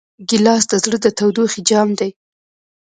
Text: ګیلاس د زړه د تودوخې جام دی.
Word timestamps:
ګیلاس 0.29 0.63
د 0.69 0.73
زړه 0.83 0.97
د 1.01 1.07
تودوخې 1.17 1.61
جام 1.69 1.89
دی. 1.99 2.09